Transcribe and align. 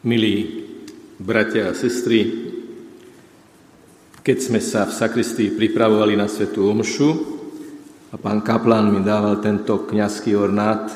Milí 0.00 0.64
bratia 1.20 1.68
a 1.68 1.76
sestry, 1.76 2.24
keď 4.24 4.36
sme 4.40 4.56
sa 4.56 4.88
v 4.88 4.96
sakristii 4.96 5.52
pripravovali 5.52 6.16
na 6.16 6.24
svetú 6.24 6.72
omšu 6.72 7.08
a 8.08 8.16
pán 8.16 8.40
kaplan 8.40 8.88
mi 8.88 9.04
dával 9.04 9.44
tento 9.44 9.84
kňazský 9.84 10.32
ornát, 10.40 10.88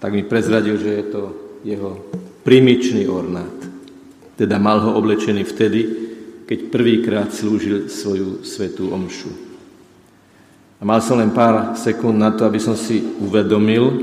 tak 0.00 0.08
mi 0.08 0.24
prezradil, 0.24 0.80
že 0.80 0.88
je 0.88 1.04
to 1.04 1.22
jeho 1.68 2.00
primičný 2.40 3.04
ornát. 3.12 3.60
Teda 4.40 4.56
mal 4.56 4.80
ho 4.80 4.96
oblečený 4.96 5.44
vtedy, 5.44 5.80
keď 6.48 6.72
prvýkrát 6.72 7.28
slúžil 7.28 7.92
svoju 7.92 8.40
svetú 8.40 8.88
omšu. 8.88 9.28
A 10.80 10.88
mal 10.88 11.04
som 11.04 11.20
len 11.20 11.28
pár 11.28 11.76
sekúnd 11.76 12.16
na 12.16 12.32
to, 12.32 12.48
aby 12.48 12.56
som 12.56 12.72
si 12.72 13.04
uvedomil, 13.20 14.00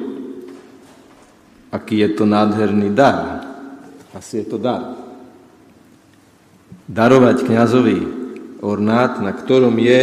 aký 1.74 2.06
je 2.06 2.10
to 2.14 2.30
nádherný 2.30 2.94
dar, 2.94 3.49
asi 4.14 4.42
je 4.42 4.46
to 4.50 4.58
dar. 4.58 4.98
Darovať 6.90 7.46
kňazovi 7.46 8.00
ornát, 8.66 9.22
na 9.22 9.32
ktorom 9.34 9.78
je 9.78 10.00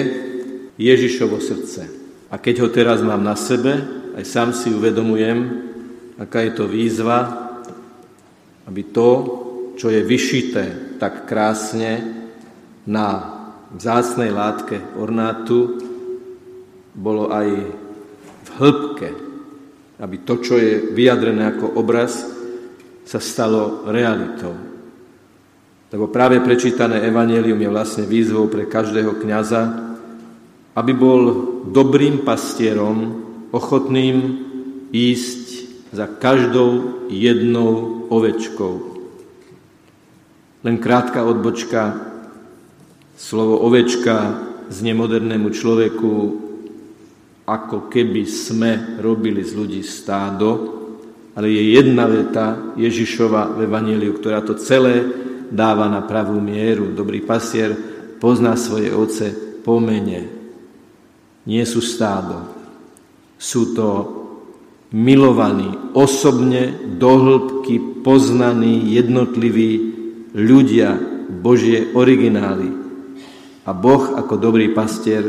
Ježišovo 0.78 1.42
srdce. 1.42 1.90
A 2.30 2.38
keď 2.38 2.66
ho 2.66 2.68
teraz 2.70 3.02
mám 3.02 3.22
na 3.22 3.34
sebe, 3.34 3.82
aj 4.14 4.24
sám 4.26 4.50
si 4.54 4.70
uvedomujem, 4.70 5.38
aká 6.18 6.46
je 6.46 6.52
to 6.54 6.64
výzva, 6.70 7.52
aby 8.66 8.82
to, 8.90 9.10
čo 9.78 9.92
je 9.92 10.02
vyšité 10.02 10.96
tak 10.98 11.28
krásne 11.28 12.02
na 12.86 13.36
vzácnej 13.74 14.30
látke 14.32 14.78
ornátu, 14.96 15.78
bolo 16.96 17.28
aj 17.28 17.48
v 18.46 18.48
hĺbke, 18.56 19.10
aby 20.00 20.16
to, 20.24 20.34
čo 20.40 20.54
je 20.56 20.96
vyjadrené 20.96 21.56
ako 21.56 21.76
obraz, 21.76 22.35
sa 23.06 23.22
stalo 23.22 23.86
realitou. 23.86 24.58
Lebo 25.94 26.10
práve 26.10 26.42
prečítané 26.42 27.06
evanelium 27.06 27.56
je 27.62 27.70
vlastne 27.70 28.04
výzvou 28.04 28.50
pre 28.50 28.66
každého 28.66 29.22
kňaza, 29.22 29.62
aby 30.74 30.92
bol 30.92 31.20
dobrým 31.70 32.26
pastierom, 32.26 33.22
ochotným 33.54 34.42
ísť 34.90 35.46
za 35.94 36.10
každou 36.10 37.00
jednou 37.08 38.04
ovečkou. 38.10 38.98
Len 40.66 40.76
krátka 40.82 41.22
odbočka, 41.22 41.94
slovo 43.14 43.62
ovečka 43.62 44.42
z 44.66 44.82
nemodernému 44.82 45.48
človeku, 45.54 46.12
ako 47.46 47.86
keby 47.86 48.26
sme 48.26 48.98
robili 48.98 49.46
z 49.46 49.54
ľudí 49.54 49.82
stádo, 49.86 50.74
ale 51.36 51.52
je 51.52 51.76
jedna 51.76 52.08
veta 52.08 52.56
Ježišova 52.80 53.60
v 53.60 53.68
Evangeliu, 53.68 54.16
ktorá 54.16 54.40
to 54.40 54.56
celé 54.56 55.04
dáva 55.52 55.84
na 55.86 56.00
pravú 56.00 56.40
mieru. 56.40 56.96
Dobrý 56.96 57.20
pasier 57.20 57.76
pozná 58.16 58.56
svoje 58.56 58.88
oce 58.96 59.36
po 59.60 59.76
mene. 59.76 60.32
Nie 61.44 61.68
sú 61.68 61.84
stádo. 61.84 62.48
Sú 63.36 63.76
to 63.76 63.88
milovaní, 64.96 65.76
osobne, 65.92 66.72
dohlbky 66.96 68.00
poznaní, 68.00 68.96
jednotliví 68.96 69.70
ľudia, 70.32 70.96
Božie 71.26 71.90
originály. 71.92 72.70
A 73.66 73.74
Boh 73.74 74.14
ako 74.14 74.38
dobrý 74.38 74.72
pastier 74.72 75.26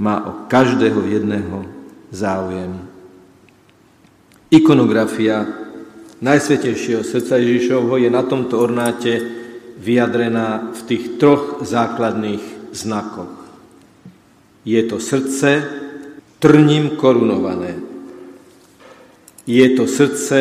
má 0.00 0.24
o 0.24 0.32
každého 0.50 1.04
jedného 1.04 1.68
záujem. 2.10 2.93
Ikonografia 4.54 5.64
Najsvetejšieho 6.22 7.02
srdca 7.02 7.36
Ježišovho 7.42 7.98
je 7.98 8.08
na 8.08 8.22
tomto 8.22 8.62
ornáte 8.62 9.18
vyjadrená 9.82 10.70
v 10.72 10.80
tých 10.86 11.18
troch 11.18 11.66
základných 11.66 12.70
znakoch. 12.70 13.34
Je 14.62 14.78
to 14.86 15.02
srdce 15.02 15.68
trním 16.38 16.94
korunované. 16.94 17.76
Je 19.44 19.66
to 19.74 19.84
srdce 19.90 20.38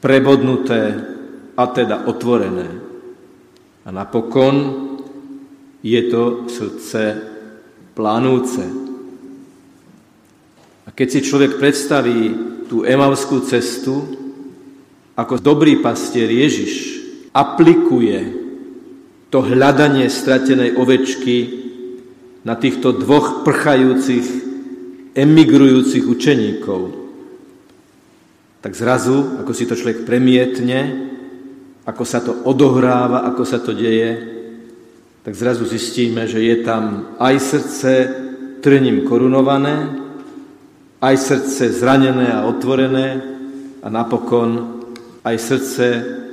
prebodnuté 0.00 1.04
a 1.58 1.64
teda 1.66 2.06
otvorené. 2.08 2.78
A 3.84 3.88
napokon 3.90 4.56
je 5.82 6.02
to 6.08 6.48
srdce 6.48 7.20
plánúce. 7.92 8.64
A 10.86 10.88
keď 10.88 11.08
si 11.10 11.20
človek 11.20 11.60
predstaví 11.60 12.53
tú 12.74 12.82
emavskú 12.82 13.38
cestu, 13.46 14.02
ako 15.14 15.38
dobrý 15.38 15.78
pastier 15.78 16.26
Ježiš 16.26 16.98
aplikuje 17.30 18.34
to 19.30 19.46
hľadanie 19.46 20.10
stratenej 20.10 20.74
ovečky 20.74 21.62
na 22.42 22.58
týchto 22.58 22.90
dvoch 22.90 23.46
prchajúcich, 23.46 24.26
emigrujúcich 25.14 26.02
učeníkov. 26.02 26.98
Tak 28.58 28.74
zrazu, 28.74 29.38
ako 29.38 29.54
si 29.54 29.70
to 29.70 29.78
človek 29.78 30.02
premietne, 30.02 31.14
ako 31.86 32.02
sa 32.02 32.26
to 32.26 32.42
odohráva, 32.42 33.22
ako 33.22 33.46
sa 33.46 33.62
to 33.62 33.70
deje, 33.70 34.18
tak 35.22 35.38
zrazu 35.38 35.62
zistíme, 35.62 36.26
že 36.26 36.42
je 36.42 36.66
tam 36.66 37.14
aj 37.22 37.34
srdce 37.38 37.90
trním 38.66 39.06
korunované, 39.06 40.03
aj 41.04 41.16
srdce 41.20 41.76
zranené 41.76 42.32
a 42.32 42.48
otvorené 42.48 43.20
a 43.84 43.92
napokon 43.92 44.80
aj 45.20 45.36
srdce 45.36 45.86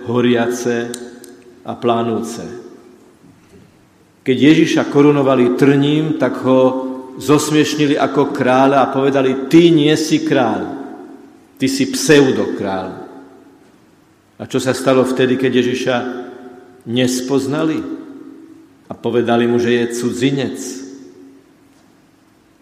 horiace 0.08 0.88
a 1.68 1.76
plánúce. 1.76 2.44
Keď 4.24 4.38
Ježiša 4.38 4.88
korunovali 4.88 5.60
trním, 5.60 6.16
tak 6.16 6.40
ho 6.48 6.62
zosmiešnili 7.20 8.00
ako 8.00 8.32
kráľa 8.32 8.88
a 8.88 8.92
povedali, 8.94 9.52
ty 9.52 9.74
nie 9.74 9.92
si 10.00 10.24
kráľ, 10.24 10.62
ty 11.60 11.68
si 11.68 11.92
pseudokráľ. 11.92 12.90
A 14.40 14.44
čo 14.48 14.58
sa 14.58 14.72
stalo 14.72 15.04
vtedy, 15.04 15.36
keď 15.36 15.52
Ježiša 15.62 15.96
nespoznali 16.88 17.78
a 18.88 18.94
povedali 18.96 19.46
mu, 19.46 19.60
že 19.60 19.84
je 19.84 19.94
cudzinec, 19.94 20.58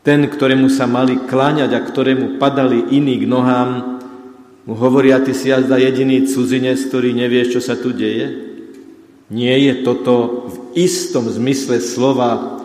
ten, 0.01 0.25
ktorému 0.27 0.71
sa 0.71 0.87
mali 0.87 1.19
kláňať 1.27 1.75
a 1.75 1.83
ktorému 1.83 2.39
padali 2.39 2.95
iní 2.95 3.19
k 3.19 3.25
nohám, 3.27 3.99
mu 4.69 4.77
hovoria, 4.77 5.17
ty 5.17 5.33
si 5.33 5.49
jazda 5.49 5.81
jediný 5.81 6.29
cudzinec, 6.29 6.77
ktorý 6.77 7.11
nevieš, 7.17 7.57
čo 7.57 7.61
sa 7.63 7.73
tu 7.73 7.89
deje? 7.89 8.53
Nie 9.33 9.57
je 9.65 9.81
toto 9.81 10.45
v 10.45 10.55
istom 10.77 11.25
zmysle 11.25 11.81
slova 11.81 12.61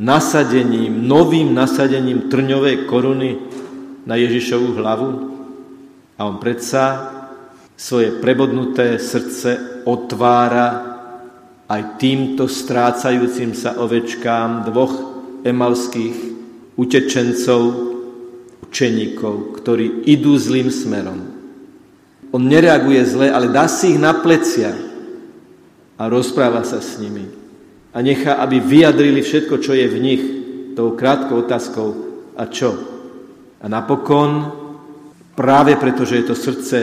nasadením, 0.00 1.04
novým 1.04 1.52
nasadením 1.52 2.32
trňovej 2.32 2.88
koruny 2.88 3.36
na 4.08 4.16
Ježišovu 4.16 4.80
hlavu? 4.80 5.08
A 6.16 6.24
on 6.24 6.40
predsa 6.40 7.12
svoje 7.76 8.16
prebodnuté 8.16 8.96
srdce 8.96 9.84
otvára 9.84 10.92
aj 11.68 12.00
týmto 12.00 12.48
strácajúcim 12.48 13.52
sa 13.52 13.76
ovečkám 13.76 14.72
dvoch 14.72 14.94
emalských 15.44 16.31
utečencov, 16.76 17.62
učeníkov, 18.68 19.60
ktorí 19.60 20.08
idú 20.08 20.36
zlým 20.40 20.72
smerom. 20.72 21.20
On 22.32 22.40
nereaguje 22.40 23.04
zle, 23.04 23.28
ale 23.28 23.52
dá 23.52 23.68
si 23.68 23.92
ich 23.92 24.00
na 24.00 24.16
plecia 24.16 24.72
a 26.00 26.08
rozpráva 26.08 26.64
sa 26.64 26.80
s 26.80 26.96
nimi. 26.96 27.28
A 27.92 28.00
nechá, 28.00 28.40
aby 28.40 28.56
vyjadrili 28.56 29.20
všetko, 29.20 29.60
čo 29.60 29.76
je 29.76 29.84
v 29.84 29.96
nich, 30.00 30.22
tou 30.72 30.96
krátkou 30.96 31.44
otázkou 31.44 31.88
a 32.40 32.48
čo. 32.48 32.72
A 33.60 33.68
napokon, 33.68 34.48
práve 35.36 35.76
preto, 35.76 36.08
že 36.08 36.24
je 36.24 36.26
to 36.32 36.36
srdce 36.36 36.78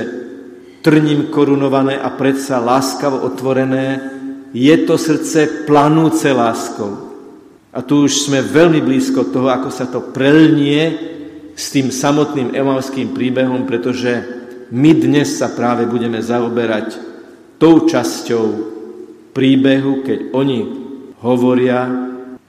trním 0.86 1.34
korunované 1.34 1.98
a 1.98 2.14
predsa 2.14 2.62
láskavo 2.62 3.26
otvorené, 3.26 4.00
je 4.54 4.76
to 4.86 5.02
srdce 5.02 5.66
planúce 5.66 6.30
láskou. 6.30 7.09
A 7.70 7.86
tu 7.86 8.10
už 8.10 8.26
sme 8.26 8.42
veľmi 8.42 8.82
blízko 8.82 9.30
toho, 9.30 9.54
ako 9.54 9.70
sa 9.70 9.86
to 9.86 10.10
prelnie 10.10 10.90
s 11.54 11.70
tým 11.70 11.94
samotným 11.94 12.58
emalským 12.58 13.14
príbehom, 13.14 13.70
pretože 13.70 14.26
my 14.74 14.92
dnes 14.98 15.38
sa 15.38 15.54
práve 15.54 15.86
budeme 15.86 16.18
zaoberať 16.18 16.98
tou 17.62 17.86
časťou 17.86 18.46
príbehu, 19.36 20.02
keď 20.02 20.20
oni 20.34 20.60
hovoria 21.22 21.86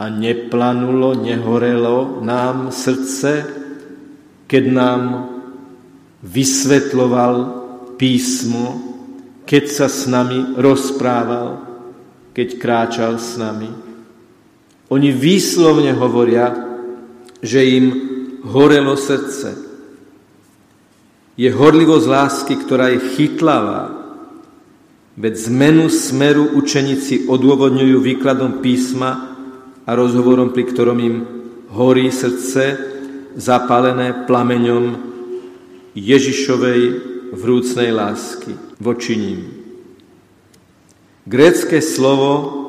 a 0.00 0.04
neplanulo, 0.08 1.12
nehorelo 1.18 2.24
nám 2.24 2.72
srdce, 2.72 3.44
keď 4.48 4.64
nám 4.72 5.02
vysvetloval 6.24 7.34
písmo, 8.00 8.80
keď 9.44 9.64
sa 9.68 9.86
s 9.92 10.08
nami 10.08 10.56
rozprával, 10.56 11.60
keď 12.32 12.48
kráčal 12.56 13.20
s 13.20 13.36
nami. 13.36 13.89
Oni 14.90 15.14
výslovne 15.14 15.94
hovoria, 15.94 16.50
že 17.38 17.62
im 17.62 17.86
horelo 18.42 18.98
srdce. 18.98 19.54
Je 21.38 21.48
horlivosť 21.48 22.06
lásky, 22.10 22.54
ktorá 22.58 22.90
je 22.92 23.00
chytlavá. 23.14 23.96
Veď 25.14 25.34
zmenu 25.48 25.86
smeru 25.88 26.58
učeníci 26.58 27.30
odôvodňujú 27.30 27.96
výkladom 28.02 28.58
písma 28.58 29.30
a 29.86 29.90
rozhovorom, 29.94 30.50
pri 30.50 30.64
ktorom 30.68 30.98
im 31.00 31.16
horí 31.70 32.10
srdce, 32.10 32.76
zapálené 33.38 34.26
plameňom 34.26 34.98
Ježišovej 35.94 36.82
vrúcnej 37.30 37.94
lásky 37.94 38.58
voči 38.82 39.14
ním. 39.14 39.40
Grécké 41.30 41.78
slovo, 41.78 42.59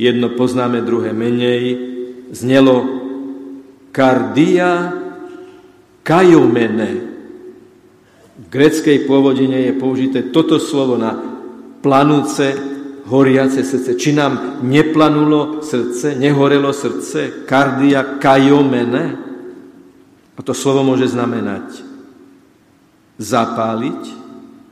jedno 0.00 0.32
poznáme, 0.32 0.80
druhé 0.80 1.12
menej, 1.12 1.76
znelo 2.32 2.88
kardia 3.92 4.96
kajomene. 6.00 6.90
V 8.40 8.46
gréckej 8.48 9.04
pôvodine 9.04 9.68
je 9.68 9.72
použité 9.76 10.32
toto 10.32 10.56
slovo 10.56 10.96
na 10.96 11.12
planúce, 11.84 12.56
horiace 13.12 13.60
srdce. 13.60 14.00
Či 14.00 14.16
nám 14.16 14.64
neplanulo 14.64 15.60
srdce, 15.60 16.16
nehorelo 16.16 16.72
srdce, 16.72 17.44
kardia 17.44 18.16
kajomene? 18.16 19.04
A 20.34 20.40
to 20.40 20.56
slovo 20.56 20.80
môže 20.80 21.12
znamenať 21.12 21.90
zapáliť, 23.20 24.02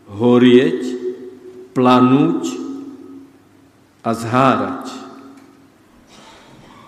horieť, 0.08 0.80
planúť 1.76 2.42
a 4.00 4.10
zhárať. 4.16 4.97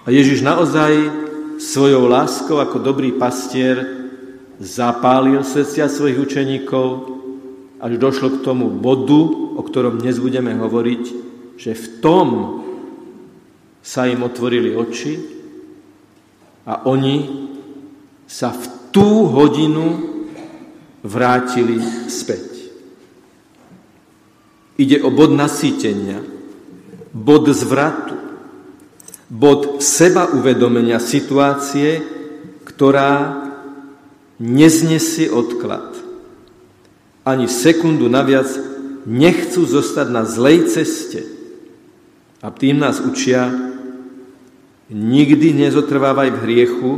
A 0.00 0.08
Ježiš 0.08 0.40
naozaj 0.40 1.12
svojou 1.60 2.08
láskou 2.08 2.56
ako 2.56 2.80
dobrý 2.80 3.12
pastier 3.12 3.84
zapálil 4.56 5.44
srdcia 5.44 5.92
svojich 5.92 6.16
učeníkov, 6.16 6.88
až 7.80 7.96
došlo 8.00 8.40
k 8.40 8.44
tomu 8.44 8.72
bodu, 8.72 9.28
o 9.56 9.60
ktorom 9.60 10.00
dnes 10.00 10.16
budeme 10.16 10.56
hovoriť, 10.56 11.04
že 11.60 11.72
v 11.76 11.86
tom 12.00 12.28
sa 13.84 14.08
im 14.08 14.24
otvorili 14.24 14.72
oči 14.72 15.20
a 16.64 16.84
oni 16.88 17.16
sa 18.24 18.52
v 18.52 18.64
tú 18.92 19.28
hodinu 19.28 20.16
vrátili 21.04 21.80
späť. 22.08 22.72
Ide 24.80 25.04
o 25.04 25.12
bod 25.12 25.32
nasýtenia, 25.36 26.24
bod 27.12 27.48
zvratu, 27.52 28.29
bod 29.30 29.78
seba 29.78 30.28
uvedomenia 30.34 30.98
situácie, 30.98 32.02
ktorá 32.66 33.40
neznesie 34.42 35.30
odklad. 35.30 35.94
Ani 37.22 37.46
sekundu 37.46 38.10
naviac 38.10 38.50
nechcú 39.06 39.64
zostať 39.64 40.06
na 40.10 40.26
zlej 40.26 40.66
ceste. 40.68 41.22
A 42.42 42.50
tým 42.50 42.82
nás 42.82 42.98
učia, 42.98 43.52
nikdy 44.90 45.54
nezotrvávaj 45.54 46.28
v 46.34 46.42
hriechu, 46.42 46.90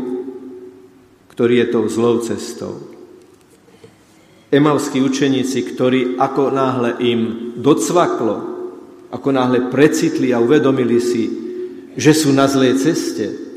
ktorý 1.29 1.63
je 1.63 1.67
tou 1.69 1.85
zlou 1.93 2.25
cestou 2.25 2.93
emavskí 4.53 5.01
učeníci, 5.01 5.73
ktorí 5.73 6.01
ako 6.21 6.53
náhle 6.53 6.91
im 7.01 7.21
docvaklo, 7.57 8.37
ako 9.09 9.29
náhle 9.33 9.73
precitli 9.73 10.37
a 10.37 10.39
uvedomili 10.45 11.01
si, 11.01 11.42
že 11.97 12.13
sú 12.17 12.33
na 12.33 12.49
zlej 12.49 12.81
ceste, 12.81 13.53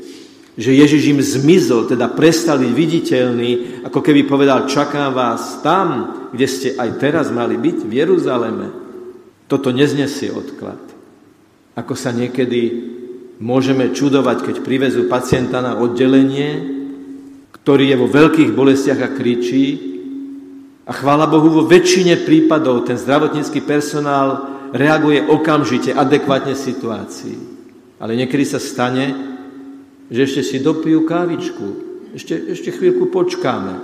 že 0.56 0.72
Ježiš 0.72 1.12
im 1.12 1.20
zmizol, 1.20 1.84
teda 1.84 2.08
prestali 2.08 2.72
viditeľní, 2.72 3.84
ako 3.84 4.00
keby 4.00 4.24
povedal, 4.24 4.64
čakám 4.64 5.12
vás 5.12 5.60
tam, 5.60 6.16
kde 6.32 6.46
ste 6.48 6.68
aj 6.80 6.96
teraz 6.96 7.28
mali 7.28 7.60
byť, 7.60 7.84
v 7.84 7.92
Jeruzaleme. 7.92 8.68
Toto 9.46 9.68
neznesie 9.68 10.32
odklad. 10.32 10.80
Ako 11.76 11.92
sa 11.92 12.08
niekedy 12.08 12.72
môžeme 13.36 13.92
čudovať, 13.92 14.48
keď 14.48 14.56
privezú 14.64 15.12
pacienta 15.12 15.60
na 15.60 15.76
oddelenie, 15.76 16.72
ktorý 17.52 17.92
je 17.92 18.00
vo 18.00 18.08
veľkých 18.08 18.50
bolestiach 18.56 19.00
a 19.04 19.12
kričí, 19.12 19.96
a 20.86 20.92
chvála 20.94 21.26
Bohu, 21.26 21.50
vo 21.50 21.62
väčšine 21.66 22.22
prípadov 22.22 22.86
ten 22.86 22.94
zdravotnícky 22.94 23.58
personál 23.66 24.54
reaguje 24.70 25.18
okamžite, 25.18 25.90
adekvátne 25.90 26.54
situácii. 26.54 27.55
Ale 27.96 28.12
niekedy 28.16 28.44
sa 28.44 28.60
stane, 28.60 29.12
že 30.12 30.28
ešte 30.28 30.42
si 30.44 30.56
dopijú 30.62 31.08
kávičku, 31.08 31.66
ešte, 32.14 32.36
ešte 32.52 32.70
chvíľku 32.72 33.10
počkáme 33.10 33.74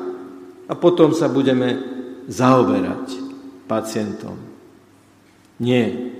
a 0.68 0.72
potom 0.78 1.12
sa 1.12 1.26
budeme 1.28 1.80
zaoberať 2.30 3.18
pacientom. 3.66 4.38
Nie, 5.58 6.12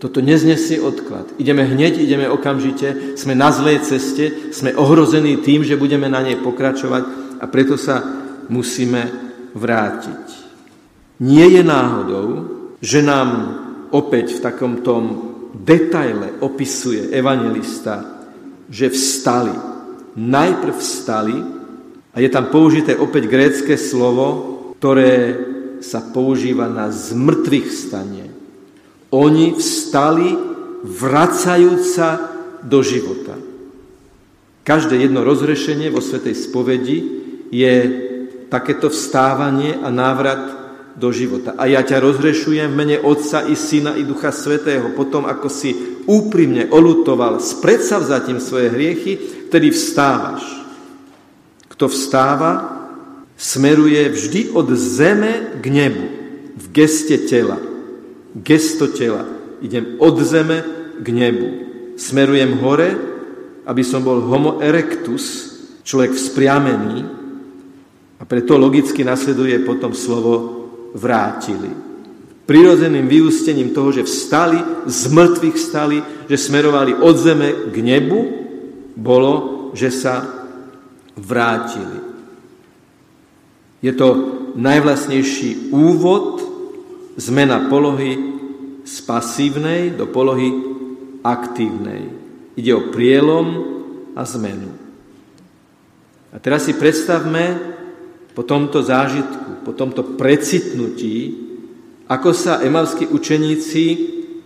toto 0.00 0.24
neznesie 0.24 0.80
odklad. 0.80 1.28
Ideme 1.36 1.68
hneď, 1.68 2.00
ideme 2.00 2.24
okamžite, 2.32 3.16
sme 3.20 3.36
na 3.36 3.52
zlej 3.52 3.84
ceste, 3.84 4.50
sme 4.50 4.72
ohrození 4.72 5.44
tým, 5.44 5.60
že 5.60 5.76
budeme 5.76 6.08
na 6.08 6.24
nej 6.24 6.40
pokračovať 6.40 7.04
a 7.36 7.44
preto 7.44 7.76
sa 7.76 8.00
musíme 8.48 9.12
vrátiť. 9.52 10.24
Nie 11.20 11.52
je 11.52 11.62
náhodou, 11.62 12.26
že 12.80 13.04
nám 13.04 13.28
opäť 13.92 14.40
v 14.40 14.42
takom 14.42 14.80
tom 14.80 15.29
detaile 15.54 16.40
opisuje 16.40 17.10
evangelista, 17.10 18.26
že 18.70 18.90
vstali. 18.90 19.54
Najprv 20.16 20.74
vstali 20.74 21.36
a 22.10 22.16
je 22.18 22.28
tam 22.30 22.50
použité 22.50 22.98
opäť 22.98 23.30
grécké 23.30 23.78
slovo, 23.78 24.26
ktoré 24.78 25.38
sa 25.80 26.02
používa 26.02 26.66
na 26.66 26.90
zmrtvých 26.90 27.68
stanie. 27.70 28.26
Oni 29.10 29.54
vstali 29.54 30.34
vracajúca 30.84 32.08
do 32.62 32.80
života. 32.84 33.36
Každé 34.60 35.08
jedno 35.08 35.24
rozrešenie 35.24 35.88
vo 35.88 36.04
Svetej 36.04 36.36
spovedi 36.36 36.98
je 37.48 37.74
takéto 38.52 38.92
vstávanie 38.92 39.78
a 39.80 39.88
návrat 39.88 40.59
do 41.00 41.08
života. 41.08 41.56
A 41.56 41.64
ja 41.64 41.80
ťa 41.80 42.04
rozrešujem 42.04 42.68
v 42.68 42.76
mene 42.76 42.96
Otca 43.00 43.48
i 43.48 43.56
Syna 43.56 43.96
i 43.96 44.04
Ducha 44.04 44.28
Svetého, 44.28 44.92
potom 44.92 45.24
ako 45.24 45.48
si 45.48 45.72
úprimne 46.04 46.68
olutoval 46.68 47.40
s 47.40 47.56
predsavzatím 47.56 48.36
svoje 48.36 48.68
hriechy, 48.68 49.16
vtedy 49.48 49.72
vstávaš. 49.72 50.44
Kto 51.72 51.88
vstáva, 51.88 52.52
smeruje 53.40 54.12
vždy 54.12 54.52
od 54.52 54.68
zeme 54.76 55.56
k 55.56 55.64
nebu, 55.72 56.06
v 56.60 56.64
geste 56.76 57.16
tela. 57.24 57.56
Gesto 58.36 58.92
tela. 58.92 59.24
Idem 59.64 59.96
od 59.96 60.20
zeme 60.20 60.60
k 61.00 61.06
nebu. 61.08 61.48
Smerujem 61.96 62.60
hore, 62.60 62.92
aby 63.64 63.80
som 63.80 64.04
bol 64.04 64.20
homo 64.20 64.60
erectus, 64.60 65.48
človek 65.80 66.12
vzpriamený, 66.12 67.20
a 68.20 68.28
preto 68.28 68.60
logicky 68.60 69.00
nasleduje 69.00 69.64
potom 69.64 69.96
slovo 69.96 70.59
vrátili. 70.94 71.70
Prirodzeným 72.46 73.06
vyústením 73.06 73.70
toho, 73.70 73.94
že 73.94 74.02
vstali, 74.02 74.58
z 74.90 75.02
mŕtvych 75.06 75.56
vstali, 75.56 75.98
že 76.26 76.36
smerovali 76.36 76.98
od 76.98 77.14
zeme 77.14 77.70
k 77.70 77.76
nebu, 77.78 78.20
bolo, 78.98 79.32
že 79.70 79.94
sa 79.94 80.26
vrátili. 81.14 82.10
Je 83.80 83.92
to 83.94 84.08
najvlastnejší 84.58 85.72
úvod, 85.72 86.42
zmena 87.16 87.70
polohy 87.70 88.18
z 88.84 88.96
pasívnej 89.06 89.94
do 89.94 90.10
polohy 90.10 90.50
aktívnej. 91.22 92.10
Ide 92.58 92.72
o 92.74 92.88
prielom 92.90 93.46
a 94.18 94.26
zmenu. 94.26 94.74
A 96.30 96.36
teraz 96.38 96.66
si 96.66 96.74
predstavme, 96.74 97.58
po 98.34 98.42
tomto 98.46 98.82
zážitku, 98.82 99.66
po 99.66 99.72
tomto 99.74 100.16
precitnutí, 100.16 101.48
ako 102.10 102.30
sa 102.34 102.62
emavskí 102.62 103.06
učeníci 103.06 103.84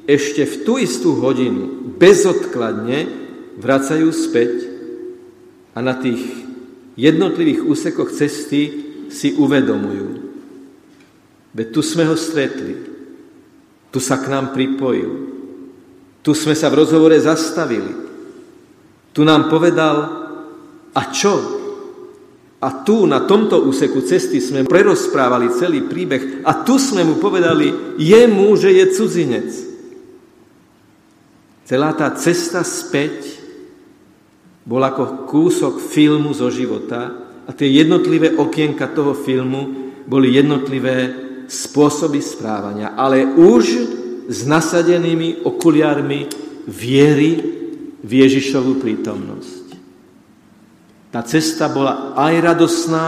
ešte 0.05 0.45
v 0.45 0.55
tú 0.69 0.77
istú 0.77 1.17
hodinu 1.17 1.97
bezodkladne 1.97 3.09
vracajú 3.57 4.09
späť 4.13 4.53
a 5.73 5.81
na 5.81 5.97
tých 5.97 6.21
jednotlivých 6.95 7.65
úsekoch 7.65 8.13
cesty 8.13 8.63
si 9.09 9.33
uvedomujú. 9.35 10.37
Veď 11.55 11.67
tu 11.71 11.81
sme 11.81 12.05
ho 12.05 12.19
stretli, 12.19 12.75
tu 13.95 14.03
sa 14.03 14.19
k 14.19 14.27
nám 14.29 14.53
pripojil, 14.53 15.13
tu 16.21 16.31
sme 16.35 16.53
sa 16.53 16.69
v 16.69 16.83
rozhovore 16.83 17.15
zastavili, 17.17 17.95
tu 19.15 19.23
nám 19.23 19.47
povedal, 19.47 19.97
a 20.95 21.03
čo? 21.15 21.64
A 22.65 22.81
tu, 22.81 23.05
na 23.05 23.29
tomto 23.29 23.61
úseku 23.69 24.01
cesty, 24.09 24.41
sme 24.41 24.65
prerozprávali 24.65 25.53
celý 25.53 25.85
príbeh 25.85 26.41
a 26.49 26.65
tu 26.65 26.81
sme 26.81 27.05
mu 27.05 27.21
povedali 27.21 28.01
jemu, 28.01 28.57
že 28.57 28.73
je 28.73 28.85
cudzinec. 28.89 29.51
Celá 31.69 31.93
tá 31.93 32.09
cesta 32.17 32.65
späť 32.65 33.37
bol 34.65 34.81
ako 34.81 35.29
kúsok 35.29 35.77
filmu 35.77 36.33
zo 36.33 36.49
života 36.49 37.13
a 37.45 37.53
tie 37.53 37.69
jednotlivé 37.69 38.33
okienka 38.33 38.89
toho 38.89 39.13
filmu 39.13 39.93
boli 40.09 40.33
jednotlivé 40.33 41.13
spôsoby 41.45 42.25
správania. 42.25 42.97
Ale 42.97 43.29
už 43.29 43.65
s 44.25 44.49
nasadenými 44.49 45.45
okuliármi 45.45 46.33
viery 46.65 47.33
v 48.01 48.11
Ježišovú 48.25 48.81
prítomnosť. 48.81 49.64
Tá 51.15 51.23
cesta 51.23 51.71
bola 51.71 52.11
aj 52.19 52.35
radosná, 52.43 53.07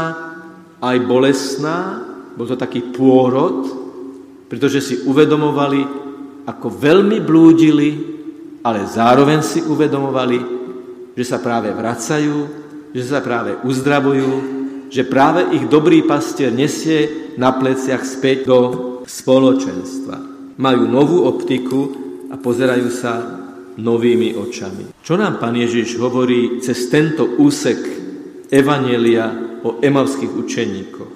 aj 0.78 0.96
bolestná, 1.10 2.06
bol 2.38 2.46
to 2.46 2.54
taký 2.54 2.94
pôrod, 2.94 3.66
pretože 4.46 4.78
si 4.78 4.94
uvedomovali, 5.02 6.06
ako 6.46 6.70
veľmi 6.70 7.18
blúdili, 7.18 7.90
ale 8.62 8.86
zároveň 8.86 9.42
si 9.42 9.58
uvedomovali, 9.58 10.38
že 11.18 11.24
sa 11.26 11.42
práve 11.42 11.74
vracajú, 11.74 12.36
že 12.94 13.02
sa 13.02 13.18
práve 13.18 13.58
uzdravujú, 13.66 14.30
že 14.86 15.02
práve 15.02 15.58
ich 15.58 15.66
dobrý 15.66 16.06
pastier 16.06 16.54
nesie 16.54 17.34
na 17.34 17.58
pleciach 17.58 18.06
späť 18.06 18.46
do 18.46 18.58
spoločenstva. 19.02 20.16
Majú 20.54 20.82
novú 20.86 21.26
optiku 21.26 21.90
a 22.30 22.38
pozerajú 22.38 22.86
sa 22.86 23.45
novými 23.76 24.36
očami. 24.36 24.96
Čo 25.04 25.14
nám 25.20 25.36
pán 25.36 25.56
Ježiš 25.56 26.00
hovorí 26.00 26.60
cez 26.64 26.88
tento 26.88 27.24
úsek 27.40 27.78
Evanielia 28.48 29.60
o 29.64 29.78
emavských 29.80 30.32
učeníkoch? 30.32 31.14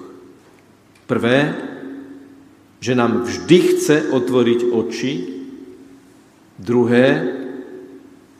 Prvé, 1.09 1.39
že 2.81 2.97
nám 2.97 3.29
vždy 3.29 3.57
chce 3.61 3.97
otvoriť 4.09 4.59
oči. 4.73 5.13
Druhé, 6.61 7.07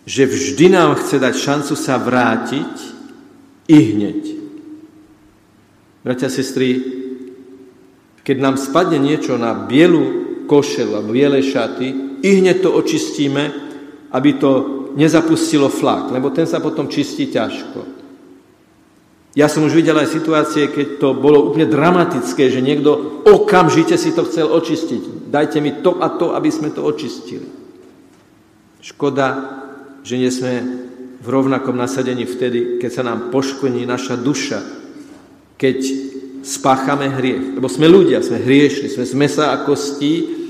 že 0.06 0.26
vždy 0.26 0.66
nám 0.74 0.98
chce 0.98 1.22
dať 1.22 1.36
šancu 1.38 1.74
sa 1.78 2.02
vrátiť 2.02 2.74
i 3.70 3.78
hneď. 3.78 4.22
Bratia, 6.02 6.34
sestry, 6.34 6.82
keď 8.26 8.38
nám 8.42 8.56
spadne 8.58 8.98
niečo 8.98 9.38
na 9.38 9.54
bielu 9.54 10.22
košelu 10.50 10.98
a 10.98 11.06
biele 11.06 11.46
šaty, 11.46 11.88
i 12.26 12.30
hneď 12.42 12.66
to 12.66 12.74
očistíme, 12.74 13.54
aby 14.12 14.38
to 14.38 14.52
nezapustilo 14.96 15.72
flak, 15.72 16.12
lebo 16.12 16.30
ten 16.36 16.44
sa 16.44 16.60
potom 16.60 16.92
čistí 16.92 17.32
ťažko. 17.32 18.04
Ja 19.32 19.48
som 19.48 19.64
už 19.64 19.72
videl 19.72 19.96
aj 19.96 20.12
situácie, 20.12 20.68
keď 20.68 21.00
to 21.00 21.16
bolo 21.16 21.48
úplne 21.48 21.64
dramatické, 21.64 22.52
že 22.52 22.60
niekto 22.60 23.24
okamžite 23.24 23.96
si 23.96 24.12
to 24.12 24.28
chcel 24.28 24.52
očistiť. 24.52 25.32
Dajte 25.32 25.64
mi 25.64 25.80
to 25.80 26.04
a 26.04 26.12
to, 26.12 26.36
aby 26.36 26.52
sme 26.52 26.68
to 26.76 26.84
očistili. 26.84 27.48
Škoda, 28.84 29.28
že 30.04 30.20
nie 30.20 30.28
sme 30.28 30.54
v 31.24 31.28
rovnakom 31.32 31.80
nasadení 31.80 32.28
vtedy, 32.28 32.82
keď 32.84 32.92
sa 32.92 33.08
nám 33.08 33.32
poškodí 33.32 33.88
naša 33.88 34.20
duša, 34.20 34.60
keď 35.56 35.80
spáchame 36.44 37.08
hriech. 37.08 37.56
Lebo 37.56 37.72
sme 37.72 37.88
ľudia, 37.88 38.20
sme 38.20 38.42
hriešni, 38.42 38.92
sme 38.92 39.08
z 39.08 39.16
mesa 39.16 39.56
a 39.56 39.64
kostí 39.64 40.41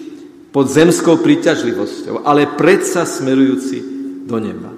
pod 0.52 0.68
zemskou 0.68 1.24
príťažlivosťou, 1.24 2.28
ale 2.28 2.60
predsa 2.60 3.08
smerujúci 3.08 3.80
do 4.28 4.38
neba. 4.38 4.72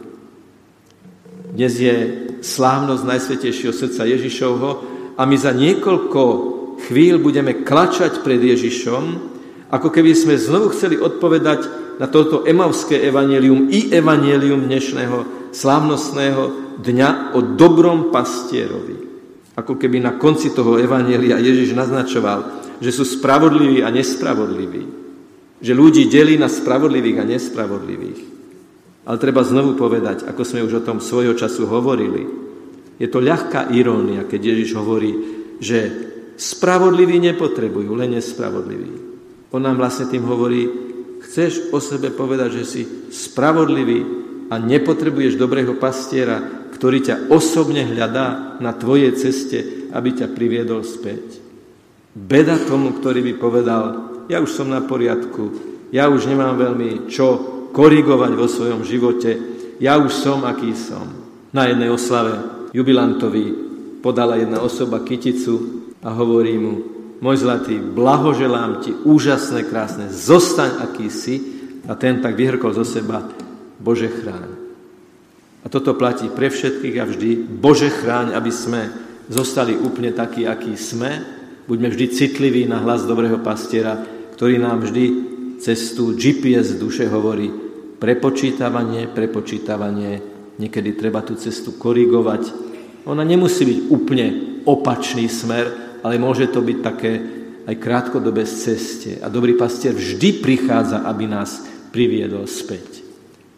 Dnes 1.53 1.73
je 1.77 1.95
slávnosť 2.41 3.03
Najsvetejšieho 3.05 3.73
srdca 3.73 4.05
Ježišovho 4.05 4.71
a 5.17 5.21
my 5.25 5.35
za 5.37 5.53
niekoľko 5.53 6.21
chvíľ 6.89 7.21
budeme 7.21 7.65
klačať 7.65 8.21
pred 8.21 8.41
Ježišom, 8.41 9.33
ako 9.73 9.89
keby 9.89 10.13
sme 10.13 10.37
znovu 10.37 10.73
chceli 10.73 10.97
odpovedať 10.97 11.69
na 11.97 12.09
toto 12.09 12.45
emavské 12.45 13.05
evanelium 13.05 13.69
i 13.69 13.93
evanelium 13.93 14.65
dnešného 14.65 15.49
slávnostného 15.53 16.41
dňa 16.81 17.37
o 17.37 17.39
dobrom 17.53 18.09
pastierovi. 18.09 19.13
Ako 19.53 19.77
keby 19.77 20.01
na 20.01 20.17
konci 20.17 20.49
toho 20.49 20.81
evanelia 20.81 21.37
Ježiš 21.37 21.77
naznačoval, 21.77 22.65
že 22.81 22.89
sú 22.89 23.05
spravodliví 23.05 23.85
a 23.85 23.93
nespravodliví. 23.93 25.02
Že 25.63 25.71
ľudí 25.71 26.03
delí 26.11 26.35
na 26.35 26.51
spravodlivých 26.51 27.23
a 27.23 27.29
nespravodlivých. 27.29 28.19
Ale 29.07 29.17
treba 29.19 29.47
znovu 29.47 29.79
povedať, 29.79 30.27
ako 30.27 30.43
sme 30.43 30.63
už 30.63 30.83
o 30.83 30.85
tom 30.85 30.99
svojho 30.99 31.35
času 31.35 31.67
hovorili, 31.67 32.23
je 32.99 33.07
to 33.09 33.23
ľahká 33.23 33.71
irónia, 33.73 34.27
keď 34.27 34.53
Ježiš 34.53 34.75
hovorí, 34.77 35.11
že 35.59 35.79
spravodliví 36.37 37.19
nepotrebujú, 37.19 37.89
len 37.95 38.15
nespravodliví. 38.15 38.91
On 39.51 39.61
nám 39.63 39.79
vlastne 39.79 40.07
tým 40.07 40.23
hovorí, 40.23 40.67
chceš 41.25 41.73
o 41.73 41.79
sebe 41.81 42.13
povedať, 42.13 42.61
že 42.61 42.63
si 42.63 42.81
spravodlivý 43.11 43.99
a 44.51 44.59
nepotrebuješ 44.61 45.39
dobrého 45.39 45.79
pastiera, 45.79 46.39
ktorý 46.73 46.99
ťa 47.01 47.15
osobne 47.31 47.87
hľadá 47.87 48.59
na 48.59 48.71
tvojej 48.75 49.15
ceste, 49.15 49.89
aby 49.89 50.09
ťa 50.13 50.27
priviedol 50.35 50.83
späť. 50.85 51.41
Beda 52.13 52.61
tomu, 52.61 52.93
ktorý 52.93 53.25
by 53.25 53.33
povedal, 53.41 54.12
ja 54.27 54.37
už 54.39 54.51
som 54.51 54.67
na 54.71 54.83
poriadku, 54.83 55.51
ja 55.93 56.09
už 56.09 56.25
nemám 56.25 56.57
veľmi 56.57 57.11
čo 57.11 57.53
korigovať 57.73 58.31
vo 58.37 58.47
svojom 58.49 58.81
živote. 58.85 59.31
Ja 59.81 59.97
už 59.97 60.13
som, 60.13 60.45
aký 60.45 60.73
som. 60.77 61.05
Na 61.53 61.69
jednej 61.69 61.89
oslave 61.89 62.37
jubilantovi 62.73 63.45
podala 64.01 64.37
jedna 64.41 64.61
osoba 64.61 65.01
kyticu 65.01 65.85
a 66.01 66.09
hovorí 66.13 66.57
mu, 66.57 66.73
môj 67.21 67.45
zlatý, 67.45 67.77
blahoželám 67.77 68.81
ti, 68.81 68.91
úžasné, 68.91 69.65
krásne, 69.69 70.09
zostaň, 70.09 70.81
aký 70.81 71.07
si. 71.13 71.35
A 71.83 71.93
ten 71.99 72.23
tak 72.23 72.39
vyhrkol 72.39 72.73
zo 72.73 72.87
seba, 72.87 73.27
Bože 73.77 74.07
chráň. 74.07 74.49
A 75.63 75.71
toto 75.71 75.95
platí 75.95 76.27
pre 76.27 76.51
všetkých 76.51 76.95
a 76.99 77.05
vždy. 77.07 77.29
Bože 77.59 77.91
chráň, 77.91 78.35
aby 78.35 78.51
sme 78.51 78.91
zostali 79.31 79.75
úplne 79.75 80.11
takí, 80.11 80.43
akí 80.43 80.75
sme. 80.75 81.42
Buďme 81.63 81.95
vždy 81.95 82.05
citliví 82.11 82.67
na 82.67 82.83
hlas 82.83 83.07
dobrého 83.07 83.39
pastiera, 83.39 83.95
ktorý 84.35 84.59
nám 84.59 84.83
vždy 84.83 85.03
cestu 85.63 86.11
GPS 86.11 86.75
duše 86.75 87.07
hovorí 87.07 87.47
prepočítavanie, 88.03 89.07
prepočítavanie, 89.07 90.19
niekedy 90.59 90.91
treba 90.91 91.23
tú 91.23 91.39
cestu 91.39 91.79
korigovať. 91.79 92.51
Ona 93.07 93.23
nemusí 93.23 93.63
byť 93.63 93.79
úplne 93.87 94.25
opačný 94.67 95.31
smer, 95.31 95.99
ale 96.03 96.19
môže 96.19 96.51
to 96.51 96.59
byť 96.59 96.77
také 96.83 97.11
aj 97.63 97.75
krátkodobé 97.79 98.43
ceste. 98.43 99.23
A 99.23 99.31
dobrý 99.31 99.55
pastier 99.55 99.95
vždy 99.95 100.43
prichádza, 100.43 101.07
aby 101.07 101.31
nás 101.31 101.63
priviedol 101.95 102.43
späť. 102.43 103.07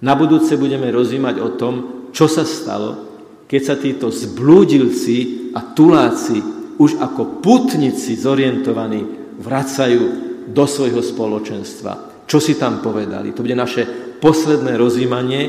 Na 0.06 0.14
budúce 0.14 0.54
budeme 0.62 0.94
rozímať 0.94 1.42
o 1.42 1.58
tom, 1.58 1.74
čo 2.14 2.30
sa 2.30 2.46
stalo, 2.46 3.02
keď 3.50 3.62
sa 3.66 3.76
títo 3.82 4.14
zblúdilci 4.14 5.50
a 5.58 5.74
tuláci 5.74 6.55
už 6.76 7.00
ako 7.00 7.40
putníci 7.40 8.20
zorientovaní 8.20 9.04
vracajú 9.40 10.04
do 10.50 10.66
svojho 10.68 11.02
spoločenstva. 11.02 12.26
Čo 12.26 12.38
si 12.42 12.58
tam 12.58 12.82
povedali? 12.82 13.34
To 13.34 13.46
bude 13.46 13.58
naše 13.58 13.86
posledné 14.20 14.78
rozímanie. 14.78 15.42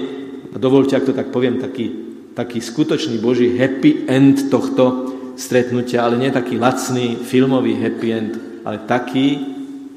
A 0.52 0.56
dovolte, 0.56 0.96
ak 0.96 1.08
to 1.08 1.16
tak 1.16 1.28
poviem, 1.32 1.60
taký, 1.60 1.92
taký 2.32 2.60
skutočný 2.60 3.20
Boží 3.20 3.52
happy 3.56 4.08
end 4.08 4.48
tohto 4.48 5.12
stretnutia, 5.36 6.08
ale 6.08 6.16
nie 6.16 6.32
taký 6.32 6.56
lacný 6.56 7.20
filmový 7.20 7.76
happy 7.76 8.08
end, 8.08 8.34
ale 8.64 8.88
taký 8.88 9.36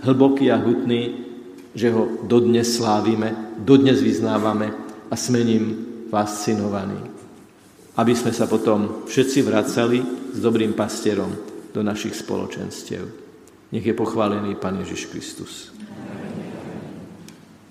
hlboký 0.03 0.51
a 0.51 0.59
hutný, 0.59 1.31
že 1.71 1.95
ho 1.95 2.27
dodnes 2.27 2.67
slávime, 2.67 3.55
dodnes 3.55 4.03
vyznávame 4.03 4.71
a 5.07 5.15
sme 5.15 5.43
ním 5.47 5.63
fascinovaní. 6.11 6.99
Aby 7.95 8.15
sme 8.15 8.35
sa 8.35 8.47
potom 8.47 9.07
všetci 9.07 9.39
vracali 9.43 9.99
s 10.33 10.39
dobrým 10.39 10.73
pastierom 10.73 11.33
do 11.73 11.81
našich 11.83 12.15
spoločenstiev. 12.17 13.05
Nech 13.69 13.85
je 13.85 13.93
pochválený 13.93 14.57
Pán 14.57 14.81
Ježiš 14.81 15.09
Kristus. 15.13 15.69